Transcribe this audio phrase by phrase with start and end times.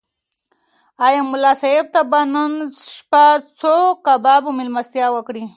[1.05, 2.51] ایا ملا صاحب ته به نن
[2.93, 3.25] شپه
[3.59, 5.43] څوک کباب مېلمستیا وکړي؟